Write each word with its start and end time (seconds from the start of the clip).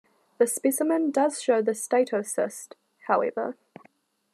The 0.39 0.47
specimen 0.47 1.11
does 1.11 1.43
show 1.43 1.61
the 1.61 1.73
statocyst, 1.73 2.73
however. 3.05 3.55